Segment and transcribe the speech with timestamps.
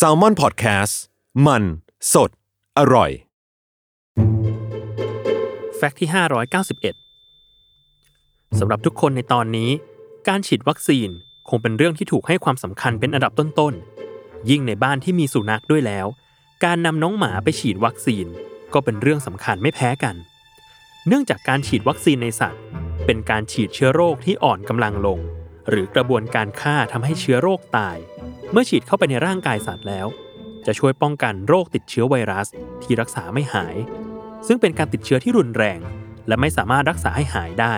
[0.00, 0.94] s a l ม o n PODCAST
[1.46, 1.62] มัน
[2.12, 2.30] สด
[2.78, 3.10] อร่อย
[5.76, 6.08] แฟกต์ที่
[7.28, 9.70] 591 สำหรับทุกคนในตอนนี้
[10.28, 11.08] การฉีดวัคซีน
[11.48, 16.06] คงเป็นเรื่องที่ถูกให้ความสำคัญเป็นอันดับต้นๆ ยิ่งในบ้านที่มีสุนัขด้วยแล้ว
[16.64, 18.26] การนำน้องหมาไปฉีดวัคซีน
[18.74, 20.14] ก็เป็นเรื่องสำคัญไม่แพ้กัน
[21.06, 22.62] เนื่องจากการฉีดวัคซีนในสัตว์
[23.06, 25.20] เป็นการฉีดเชื้อโรคที่อ่อนกำลังลง
[25.70, 27.96] หรือกระบวนการฆ่าทำให้เชื้อโรคตาย
[28.52, 30.06] เมื่อฉีดเข้าไปในร่างกายสัตว์แล้ว
[30.66, 32.46] จะช่วยป้องกันโรคติดเชื้อไวรัส
[32.82, 33.76] ที่รักษาไม่หาย
[34.46, 35.78] ซึ่งเป็นการติดเชื้อที่รุนแรง
[36.28, 37.74] และไม่สามารถรักษาให้หายได้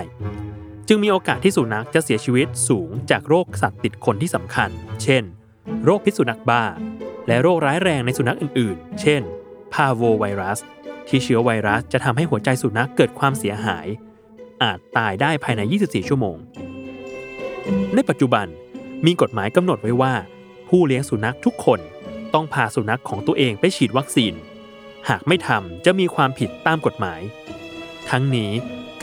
[0.89, 4.71] จึงมีโอกาสที่สุนัขจะเสียชีวิตสูงจากโรคสัตว์ติดคนที่สำคัญ
[5.03, 5.23] เช่น
[5.85, 6.65] โรคพิษสุนัขบ้า
[7.27, 9.23] และโรคร้ายแรงในสุนัขอื่น ๆ เช่น
[9.73, 10.59] พาโวไวรัส
[11.09, 13.87] ที่เชื้อไวรัสจะทำให้หัวใจสุนัขเกิดความเสียหาย
[14.63, 16.37] อาจตายได้ภายใน 24 ชั่วโมง
[17.95, 18.47] ในปัจจุบัน
[19.07, 20.15] มีกฎหมายกำหนดไว้ว่า
[20.69, 21.81] ผู้เลี้ยงสุนัขทุกคน
[22.35, 24.35] ต้องพาสุนัขของตัวเองไปฉีดวัคซีน
[25.09, 27.21] หากไม่ทำจะมีความผิดตามกฎหมาย
[28.11, 28.51] ทั้งนี้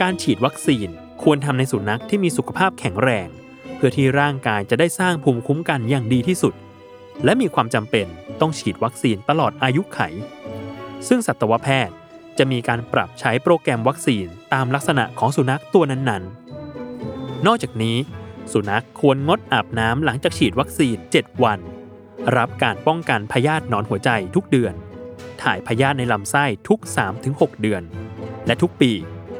[0.00, 0.88] การฉีดวัคซีน
[1.22, 3.28] ควรทำในสุนัขที่มีสุขภาพแข็งแรง
[3.76, 6.54] เพื่อที่ร่างกายจะได้สร้างภูมิคุ้มกันอย่างดีที่สุด
[7.24, 8.06] และมีความจำเป็น
[8.40, 10.00] ต้องฉีดวัคซีนตลอดอายุไข
[11.08, 11.94] ซึ่งสัตวแพทย์
[12.38, 17.96] จะมีการปรับใช้โปรแกรมวัคซีนตามลักษณะของสุนัขตัวนั้นๆ นอกจากนี้
[18.52, 21.60] สุนัขควรงดอาบน้ำหลังจากฉีดวัคซีน 7 วัน
[22.36, 24.74] รับการป้องกันพยาธิหนอนหัวใจทุกเดือน
[25.42, 26.78] ถ่ายพยาธิในลำไส้ทุก
[27.20, 27.82] 3-6 เดือน
[28.46, 28.92] และทุกปี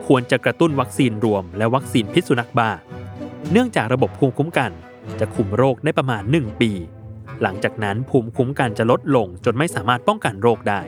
[0.06, 2.70] ควรจะกระตุ้นวัคซีนรวมและวัคซีนพิษสุนัขบ้า
[3.52, 4.70] เนื่องจากระบบภูมิคุ้มกัน
[5.20, 6.70] จะคุมโรคได้ประมาณ 1 ปี
[7.42, 10.80] หลังจากนั้นภูมิคุ้มกันจะลดลงจนไม่สามารถป้องกันโรคได้